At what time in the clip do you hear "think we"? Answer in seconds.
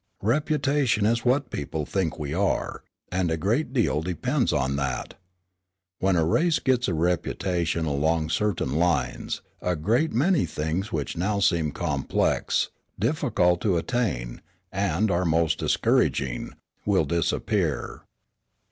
1.85-2.33